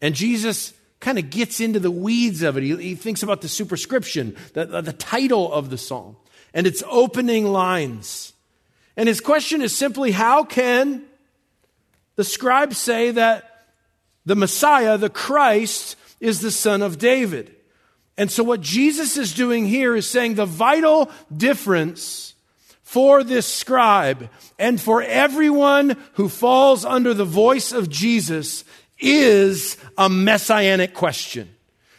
[0.00, 2.62] And Jesus kind of gets into the weeds of it.
[2.62, 6.16] He, he thinks about the superscription, the, the, the title of the psalm,
[6.54, 8.34] and its opening lines.
[8.96, 11.02] And his question is simply how can
[12.14, 13.55] the scribes say that
[14.26, 17.54] the Messiah, the Christ, is the son of David?
[18.18, 22.34] And so, what Jesus is doing here is saying the vital difference
[22.82, 28.64] for this scribe and for everyone who falls under the voice of Jesus
[28.98, 31.50] is a messianic question.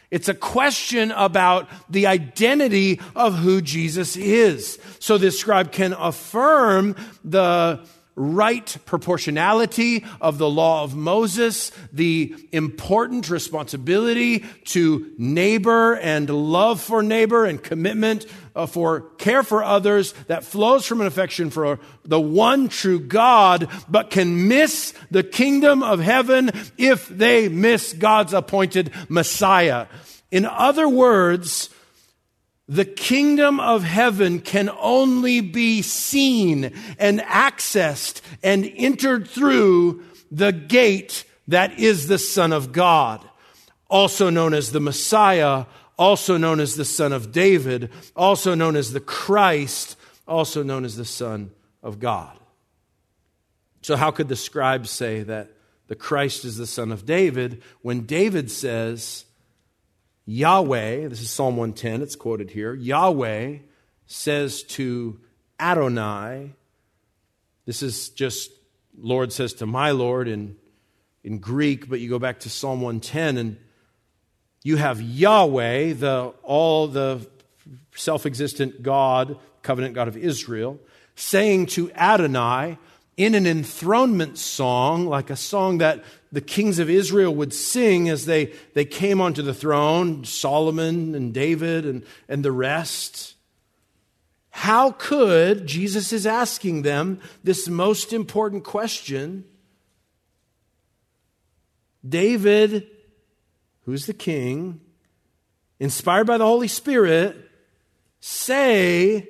[0.09, 4.79] It's a question about the identity of who Jesus is.
[4.99, 7.85] So this scribe can affirm the
[8.17, 17.03] right proportionality of the law of Moses, the important responsibility to neighbor and love for
[17.03, 22.19] neighbor and commitment uh, for care for others that flows from an affection for the
[22.19, 28.91] one true God, but can miss the kingdom of heaven if they miss God's appointed
[29.07, 29.85] Messiah.
[30.31, 31.69] In other words,
[32.67, 41.23] the kingdom of heaven can only be seen and accessed and entered through the gate
[41.47, 43.27] that is the Son of God,
[43.89, 45.65] also known as the Messiah,
[45.97, 49.97] also known as the Son of David, also known as the Christ,
[50.27, 51.51] also known as the Son
[51.81, 52.37] of God.
[53.81, 55.51] So, how could the scribes say that
[55.87, 59.23] the Christ is the Son of David when David says,
[60.29, 62.73] Yahweh, this is Psalm 110, it's quoted here.
[62.73, 63.59] Yahweh
[64.07, 65.21] says to
[65.57, 66.51] Adonai,
[67.65, 68.51] this is just
[68.99, 70.57] Lord says to my Lord in,
[71.23, 73.57] in Greek, but you go back to Psalm 110 and
[74.63, 77.25] you have Yahweh, the all the
[77.95, 80.77] self-existent God, covenant God of Israel,
[81.15, 82.77] saying to Adonai,
[83.17, 88.25] in an enthronement song, like a song that the kings of Israel would sing as
[88.25, 93.33] they, they came onto the throne, Solomon and David and, and the rest.
[94.51, 99.45] How could, Jesus is asking them this most important question.
[102.07, 102.87] David,
[103.85, 104.79] who's the king,
[105.79, 107.35] inspired by the Holy Spirit,
[108.19, 109.27] say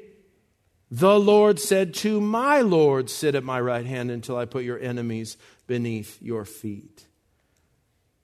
[0.89, 4.79] the Lord said to my Lord, Sit at my right hand until I put your
[4.79, 7.07] enemies beneath your feet.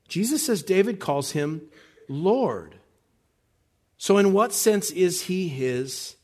[0.07, 1.61] Jesus says David calls him
[2.07, 2.76] Lord.
[3.97, 6.16] So, in what sense is he his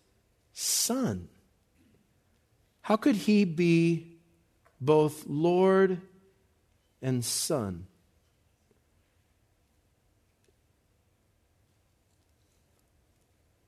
[0.54, 1.30] son?
[2.82, 4.18] How could he be
[4.82, 6.02] both Lord
[7.02, 7.88] and son?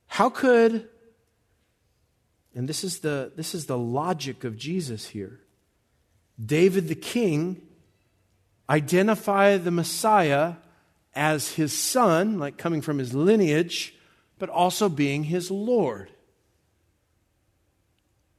[0.07, 0.89] How could
[2.53, 5.39] and this is the, this is the logic of Jesus here.
[6.43, 7.61] David the king
[8.69, 10.55] identify the Messiah
[11.13, 13.95] as his son, like coming from his lineage,
[14.39, 16.09] but also being his Lord.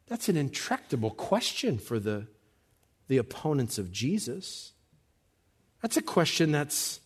[0.09, 2.27] That's an intractable question for the,
[3.09, 4.73] the opponents of Jesus.
[5.81, 7.01] That's a question that's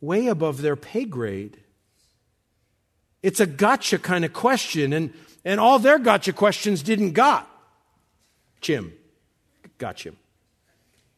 [0.00, 1.58] way above their pay grade.
[3.22, 4.92] It's a gotcha kind of question.
[4.92, 5.14] And
[5.44, 7.48] and all their gotcha questions didn't got.
[8.60, 8.92] Chim.
[9.78, 10.12] Gotcha.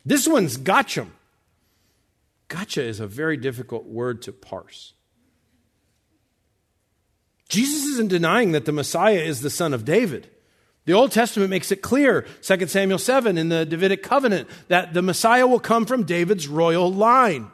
[0.05, 1.07] This one's gotcha.
[2.49, 4.93] Gotcha is a very difficult word to parse.
[7.49, 10.29] Jesus isn't denying that the Messiah is the son of David.
[10.87, 15.03] The Old Testament makes it clear, 2 Samuel 7 in the Davidic covenant, that the
[15.03, 17.51] Messiah will come from David's royal line.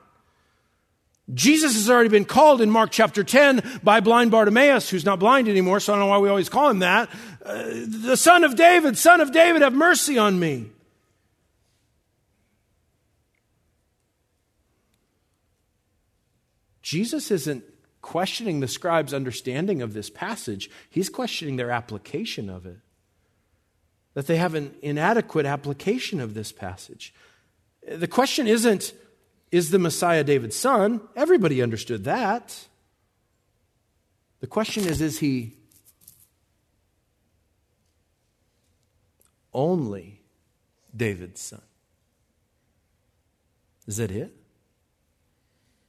[1.34, 5.48] Jesus has already been called in Mark chapter 10 by blind Bartimaeus, who's not blind
[5.48, 7.08] anymore, so I don't know why we always call him that.
[7.44, 10.70] Uh, the son of David, son of David, have mercy on me.
[16.82, 17.64] Jesus isn't
[18.02, 22.78] questioning the scribes' understanding of this passage, he's questioning their application of it.
[24.14, 27.14] That they have an inadequate application of this passage.
[27.86, 28.92] The question isn't,
[29.51, 31.01] is the Messiah David's son?
[31.16, 32.66] Everybody understood that.
[34.40, 35.55] The question is is he
[39.53, 40.20] only
[40.96, 41.62] David's son?
[43.86, 44.32] Is that it?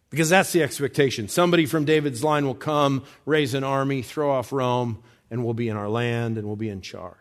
[0.09, 1.29] Because that's the expectation.
[1.29, 5.69] Somebody from David's line will come, raise an army, throw off Rome, and we'll be
[5.69, 7.20] in our land and we'll be in charge.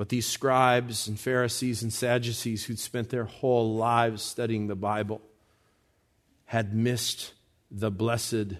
[0.00, 5.20] But these scribes and Pharisees and Sadducees who'd spent their whole lives studying the Bible
[6.46, 7.34] had missed
[7.70, 8.54] the blessed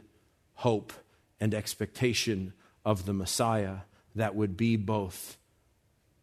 [0.57, 0.93] hope
[1.41, 2.53] and expectation
[2.85, 3.77] of the Messiah
[4.15, 5.39] that would be both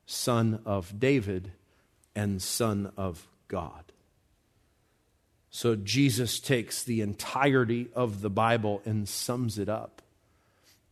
[0.05, 1.51] son of David
[2.15, 3.85] and son of God.
[5.49, 10.03] So Jesus takes the entirety of the Bible and sums it up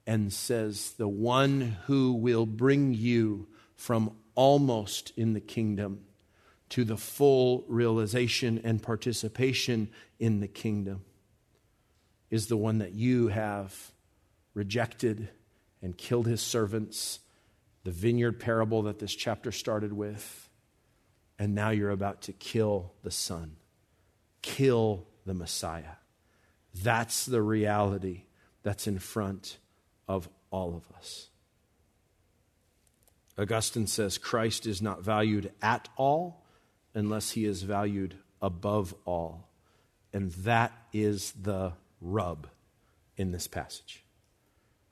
[0.07, 6.05] and says, The one who will bring you from almost in the kingdom
[6.69, 11.03] to the full realization and participation in the kingdom
[12.29, 13.91] is the one that you have
[14.53, 15.29] rejected
[15.81, 17.19] and killed his servants,
[17.83, 20.49] the vineyard parable that this chapter started with,
[21.37, 23.57] and now you're about to kill the Son,
[24.41, 25.97] kill the Messiah.
[26.83, 28.23] That's the reality
[28.63, 29.59] that's in front
[30.07, 31.29] of all of us.
[33.37, 36.43] Augustine says Christ is not valued at all
[36.93, 39.49] unless he is valued above all.
[40.13, 42.47] And that is the rub
[43.17, 44.03] in this passage.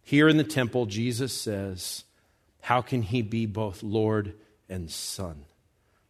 [0.02, 2.04] Here in the temple, Jesus says,
[2.62, 4.34] How can he be both Lord
[4.68, 5.46] and Son?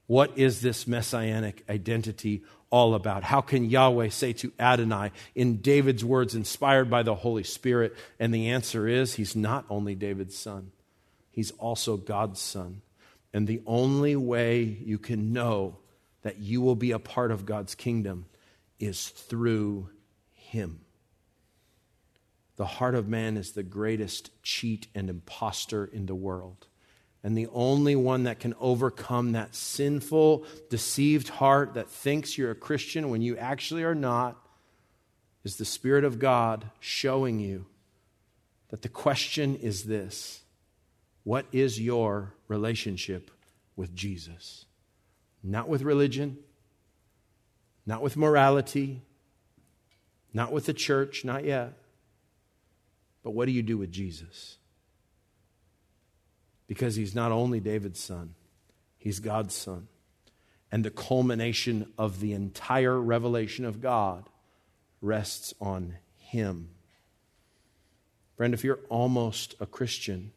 [0.08, 3.24] What is this messianic identity all about?
[3.24, 7.96] How can Yahweh say to Adonai in David's words inspired by the Holy Spirit?
[8.20, 10.72] And the answer is he's not only David's son,
[11.34, 12.82] he's also God's son.
[13.34, 15.80] And the only way you can know
[16.22, 18.28] that you will be a part of God's kingdom
[18.80, 19.90] is through
[20.32, 20.82] him.
[22.56, 26.68] The heart of man is the greatest cheat and impostor in the world.
[27.24, 32.56] And the only one that can overcome that sinful, deceived heart that thinks you're a
[32.56, 34.38] Christian when you actually are not
[35.44, 37.66] is the Spirit of God showing you
[38.70, 40.43] that the question is this
[41.24, 43.32] What is your relationship
[43.76, 44.66] with Jesus?
[45.44, 46.38] Not with religion,
[47.86, 49.02] not with morality,
[50.34, 51.74] not with the church, not yet.
[53.24, 54.58] But what do you do with Jesus?
[56.68, 58.36] because he's not only David's son,
[58.98, 59.88] he's God's son.
[60.72, 64.28] And the culmination of the entire revelation of God
[65.02, 66.70] rests on him.
[68.38, 70.32] Friend, if you're almost a Christian,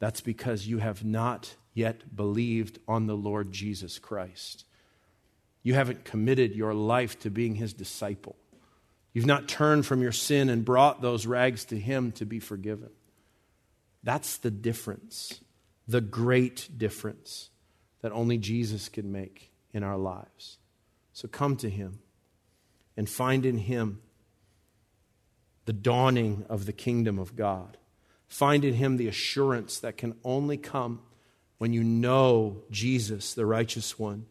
[0.00, 4.64] that's because you have not yet believed on the Lord Jesus Christ.
[5.62, 8.34] You haven't committed your life to being his disciple.
[9.12, 12.90] You've not turned from your sin and brought those rags to him to be forgiven.
[14.02, 15.40] That's the difference,
[15.86, 17.50] the great difference
[18.00, 20.58] that only Jesus can make in our lives.
[21.12, 22.00] So come to Him
[22.96, 24.00] and find in Him
[25.66, 27.76] the dawning of the kingdom of God.
[28.30, 31.02] Find in Him the assurance that can only come
[31.58, 34.24] when you know Jesus, the righteous one,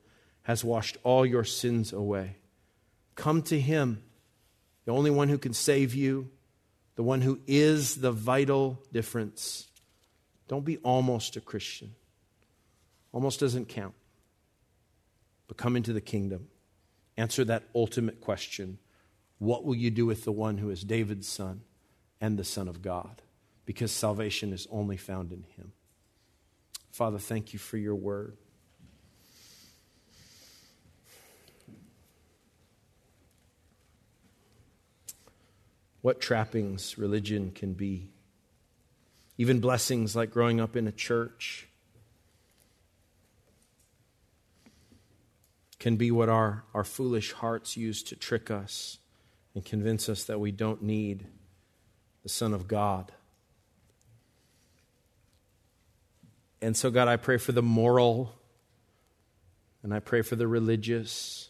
[0.44, 2.38] has washed all your sins away.
[3.14, 4.02] Come to Him,
[4.86, 6.32] the only one who can save you,
[6.96, 9.68] the one who is the vital difference
[10.50, 11.94] don't be almost a Christian.
[13.14, 13.94] Almost doesn't count.
[15.48, 16.48] But come into the kingdom.
[17.16, 18.80] Answer that ultimate question
[19.38, 21.62] What will you do with the one who is David's son
[22.20, 23.22] and the Son of God?
[23.70, 25.74] Because salvation is only found in him.
[26.90, 28.36] Father, thank you for your word.
[36.02, 38.10] What trappings religion can be
[39.38, 41.68] even blessings like growing up in a church
[45.78, 48.98] can be what our, our foolish hearts use to trick us
[49.54, 51.28] and convince us that we don't need
[52.24, 53.12] the Son of God.
[56.62, 58.36] And so, God, I pray for the moral,
[59.82, 61.50] and I pray for the religious,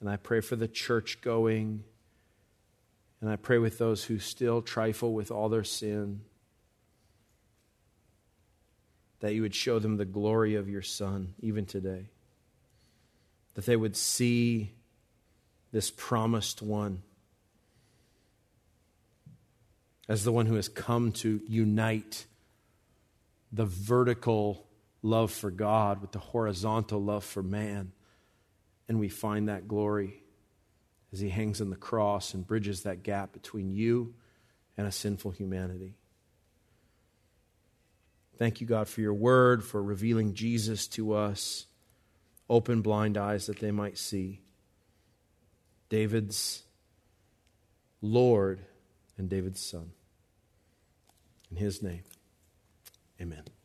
[0.00, 1.84] and I pray for the church going,
[3.20, 6.22] and I pray with those who still trifle with all their sin
[9.20, 12.06] that you would show them the glory of your Son even today.
[13.54, 14.72] That they would see
[15.72, 17.02] this promised one
[20.08, 22.26] as the one who has come to unite
[23.52, 24.66] the vertical
[25.02, 27.92] love for God with the horizontal love for man.
[28.88, 30.22] And we find that glory
[31.12, 34.14] as he hangs on the cross and bridges that gap between you
[34.76, 35.94] and a sinful humanity.
[38.38, 41.66] Thank you, God, for your word, for revealing Jesus to us.
[42.48, 44.40] Open blind eyes that they might see.
[45.90, 46.62] David's
[48.00, 48.60] Lord
[49.18, 49.90] and David's Son.
[51.50, 52.02] In his name,
[53.20, 53.59] amen.